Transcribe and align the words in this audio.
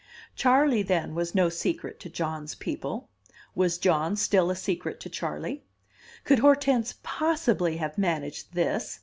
Charley, 0.35 0.81
then, 0.81 1.13
was 1.13 1.35
no 1.35 1.47
secret 1.49 1.99
to 1.99 2.09
John's 2.09 2.55
people. 2.55 3.11
Was 3.53 3.77
John 3.77 4.15
still 4.15 4.49
a 4.49 4.55
secret 4.55 4.99
to 5.01 5.09
Charley? 5.09 5.63
Could 6.23 6.39
Hortense 6.39 6.95
possibly 7.03 7.77
have 7.77 7.99
managed 7.99 8.55
this? 8.55 8.99